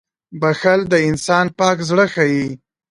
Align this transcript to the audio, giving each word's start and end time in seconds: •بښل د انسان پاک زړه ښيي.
•بښل 0.41 0.79
د 0.89 0.93
انسان 1.09 1.45
پاک 1.59 1.77
زړه 1.89 2.05
ښيي. 2.13 2.47